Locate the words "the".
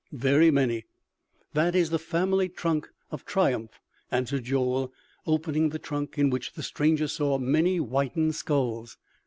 1.91-1.99, 5.69-5.77, 6.53-6.63